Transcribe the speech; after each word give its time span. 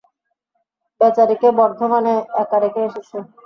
বেচারিকে 1.01 1.47
বর্ধমানে 1.59 2.13
একা 2.41 2.57
রেখে 2.59 2.81
এসেছে। 2.87 3.17